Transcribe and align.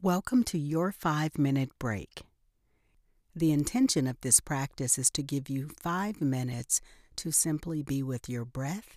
Welcome 0.00 0.44
to 0.44 0.58
your 0.58 0.92
five 0.92 1.36
minute 1.36 1.70
break. 1.80 2.22
The 3.34 3.50
intention 3.50 4.06
of 4.06 4.20
this 4.20 4.38
practice 4.38 4.96
is 4.96 5.10
to 5.10 5.24
give 5.24 5.50
you 5.50 5.70
five 5.76 6.20
minutes 6.20 6.80
to 7.16 7.32
simply 7.32 7.82
be 7.82 8.04
with 8.04 8.28
your 8.28 8.44
breath 8.44 8.96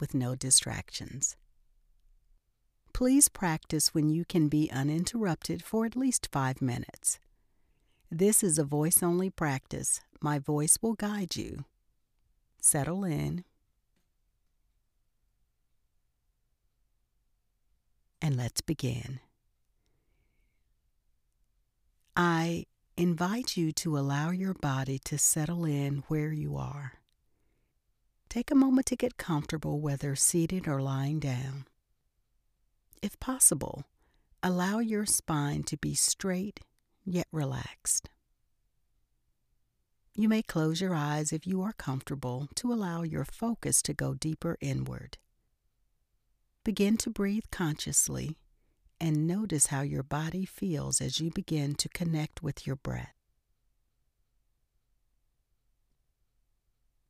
with 0.00 0.14
no 0.14 0.34
distractions. 0.34 1.36
Please 2.94 3.28
practice 3.28 3.92
when 3.92 4.08
you 4.08 4.24
can 4.24 4.48
be 4.48 4.70
uninterrupted 4.70 5.62
for 5.62 5.84
at 5.84 5.94
least 5.94 6.30
five 6.32 6.62
minutes. 6.62 7.18
This 8.10 8.42
is 8.42 8.58
a 8.58 8.64
voice 8.64 9.02
only 9.02 9.28
practice. 9.28 10.00
My 10.22 10.38
voice 10.38 10.78
will 10.80 10.94
guide 10.94 11.36
you. 11.36 11.66
Settle 12.62 13.04
in. 13.04 13.44
And 18.22 18.38
let's 18.38 18.62
begin. 18.62 19.20
I 22.16 22.66
invite 22.96 23.56
you 23.56 23.72
to 23.72 23.98
allow 23.98 24.30
your 24.30 24.54
body 24.54 25.00
to 25.00 25.18
settle 25.18 25.64
in 25.64 26.04
where 26.06 26.32
you 26.32 26.56
are. 26.56 26.94
Take 28.28 28.50
a 28.50 28.56
moment 28.56 28.86
to 28.86 28.96
get 28.96 29.16
comfortable, 29.16 29.80
whether 29.80 30.14
seated 30.14 30.68
or 30.68 30.80
lying 30.80 31.18
down. 31.18 31.66
If 33.02 33.18
possible, 33.18 33.84
allow 34.42 34.78
your 34.78 35.06
spine 35.06 35.64
to 35.64 35.76
be 35.76 35.94
straight 35.94 36.60
yet 37.04 37.26
relaxed. 37.32 38.10
You 40.14 40.28
may 40.28 40.42
close 40.42 40.80
your 40.80 40.94
eyes 40.94 41.32
if 41.32 41.46
you 41.48 41.62
are 41.62 41.72
comfortable 41.72 42.48
to 42.54 42.72
allow 42.72 43.02
your 43.02 43.24
focus 43.24 43.82
to 43.82 43.92
go 43.92 44.14
deeper 44.14 44.56
inward. 44.60 45.18
Begin 46.62 46.96
to 46.98 47.10
breathe 47.10 47.44
consciously 47.50 48.36
and 49.04 49.26
notice 49.26 49.66
how 49.66 49.82
your 49.82 50.02
body 50.02 50.46
feels 50.46 50.98
as 50.98 51.20
you 51.20 51.30
begin 51.30 51.74
to 51.74 51.90
connect 51.90 52.42
with 52.42 52.66
your 52.66 52.74
breath. 52.74 53.12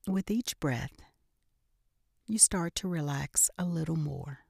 With 0.04 0.28
each 0.28 0.58
breath, 0.58 0.96
you 2.26 2.36
start 2.36 2.74
to 2.74 2.88
relax 2.88 3.48
a 3.56 3.64
little 3.64 3.94
more. 3.94 4.40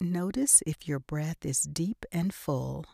Notice 0.00 0.62
if 0.64 0.86
your 0.86 1.00
breath 1.00 1.44
is 1.44 1.62
deep 1.62 2.06
and 2.12 2.32
full 2.32 2.84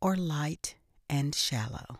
or 0.00 0.14
light 0.14 0.76
and 1.10 1.34
shallow. 1.34 1.98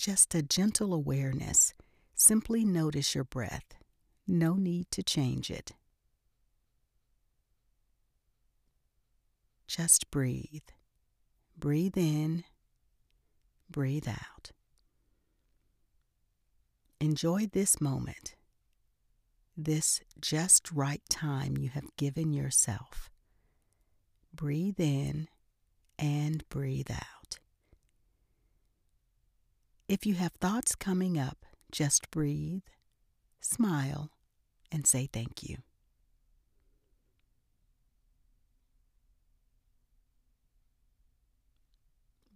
Just 0.00 0.34
a 0.34 0.40
gentle 0.40 0.94
awareness. 0.94 1.74
Simply 2.14 2.64
notice 2.64 3.14
your 3.14 3.24
breath. 3.24 3.74
No 4.26 4.54
need 4.54 4.90
to 4.92 5.02
change 5.02 5.50
it. 5.50 5.72
Just 9.68 10.10
breathe. 10.10 10.70
Breathe 11.54 11.98
in, 11.98 12.44
breathe 13.68 14.08
out. 14.08 14.52
Enjoy 16.98 17.46
this 17.52 17.78
moment, 17.78 18.36
this 19.54 20.00
just 20.18 20.72
right 20.72 21.02
time 21.10 21.58
you 21.58 21.68
have 21.68 21.94
given 21.98 22.32
yourself. 22.32 23.10
Breathe 24.32 24.80
in 24.80 25.28
and 25.98 26.48
breathe 26.48 26.90
out. 26.90 27.19
If 29.90 30.06
you 30.06 30.14
have 30.14 30.30
thoughts 30.34 30.76
coming 30.76 31.18
up, 31.18 31.44
just 31.72 32.12
breathe, 32.12 32.62
smile, 33.40 34.12
and 34.70 34.86
say 34.86 35.08
thank 35.12 35.42
you. 35.42 35.56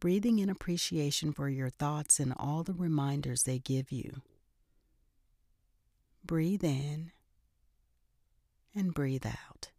Breathing 0.00 0.40
in 0.40 0.50
appreciation 0.50 1.32
for 1.32 1.48
your 1.48 1.70
thoughts 1.70 2.18
and 2.18 2.34
all 2.36 2.64
the 2.64 2.74
reminders 2.74 3.44
they 3.44 3.60
give 3.60 3.92
you. 3.92 4.22
Breathe 6.24 6.64
in 6.64 7.12
and 8.74 8.92
breathe 8.92 9.26
out. 9.26 9.70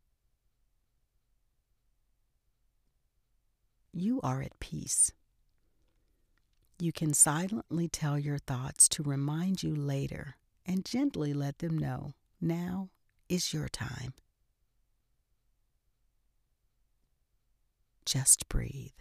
You 3.91 4.21
are 4.21 4.41
at 4.41 4.57
peace. 4.61 5.11
You 6.77 6.91
can 6.91 7.13
silently 7.13 7.87
tell 7.87 8.19
your 8.19 8.37
thoughts 8.37 8.89
to 8.89 9.03
remind 9.03 9.63
you 9.63 9.73
later 9.73 10.35
and 10.65 10.83
gently 10.83 11.33
let 11.33 11.59
them 11.59 11.77
know 11.77 12.11
now 12.41 12.89
is 13.29 13.53
your 13.53 13.69
time. 13.69 14.13
Just 18.05 18.49
breathe. 18.49 18.91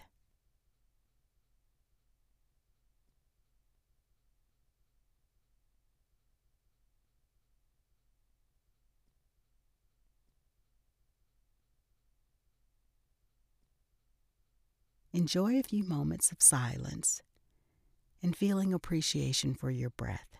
Enjoy 15.12 15.58
a 15.58 15.62
few 15.62 15.84
moments 15.84 16.30
of 16.32 16.40
silence 16.40 17.20
and 18.24 18.34
feeling 18.34 18.72
appreciation 18.72 19.52
for 19.52 19.70
your 19.70 19.90
breath. 19.90 20.38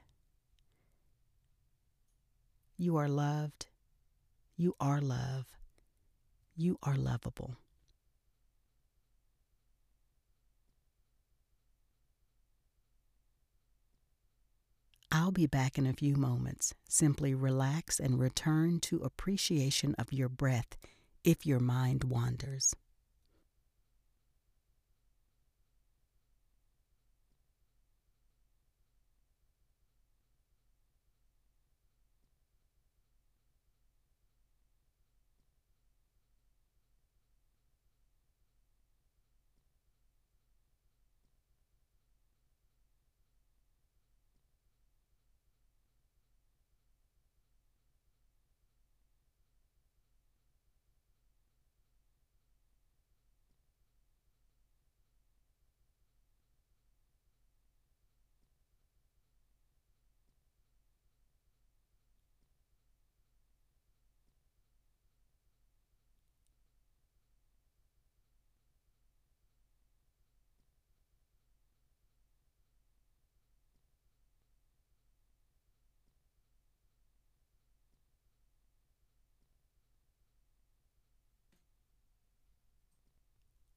You 2.79 2.97
are 2.97 3.09
loved. 3.09 3.67
You 4.57 4.75
are 4.81 5.03
love. 5.03 5.45
You 6.57 6.79
are 6.83 6.97
lovable. 6.97 7.57
I'll 15.13 15.31
be 15.31 15.47
back 15.47 15.77
in 15.77 15.87
a 15.87 15.93
few 15.93 16.17
moments. 16.17 16.73
Simply 16.89 17.35
relax 17.35 18.01
and 18.01 18.19
return 18.19 18.81
to 18.81 18.97
appreciation 19.01 19.95
of 19.99 20.11
your 20.11 20.31
breath 20.31 20.79
if 21.23 21.45
your 21.45 21.61
mind 21.61 22.05
wanders. 22.05 22.75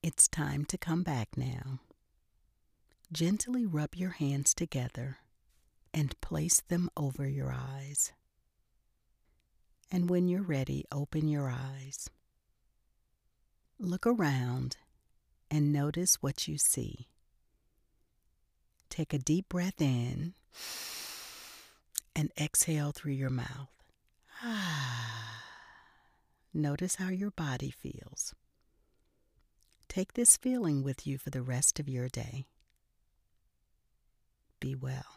It's 0.07 0.29
time 0.29 0.63
to 0.67 0.77
come 0.77 1.03
back 1.03 1.35
now. 1.35 1.81
Gently 3.11 3.65
rub 3.65 3.93
your 3.93 4.11
hands 4.11 4.53
together 4.53 5.17
and 5.93 6.21
place 6.21 6.61
them 6.61 6.89
over 6.95 7.27
your 7.27 7.51
eyes. 7.51 8.13
And 9.91 10.09
when 10.09 10.29
you're 10.29 10.43
ready, 10.43 10.85
open 10.93 11.27
your 11.27 11.49
eyes. 11.49 12.09
Look 13.77 14.07
around 14.07 14.77
and 15.51 15.73
notice 15.73 16.23
what 16.23 16.47
you 16.47 16.57
see. 16.57 17.09
Take 18.89 19.13
a 19.13 19.19
deep 19.19 19.49
breath 19.49 19.81
in 19.81 20.35
and 22.15 22.31
exhale 22.39 22.93
through 22.93 23.11
your 23.11 23.29
mouth. 23.29 23.73
Notice 26.53 26.95
how 26.95 27.09
your 27.09 27.31
body 27.31 27.71
feels. 27.71 28.33
Take 29.97 30.13
this 30.13 30.37
feeling 30.37 30.83
with 30.83 31.07
you 31.07 31.17
for 31.17 31.31
the 31.31 31.41
rest 31.41 31.79
of 31.79 31.89
your 31.89 32.07
day. 32.07 32.45
be 34.59 34.75
well. 34.75 35.16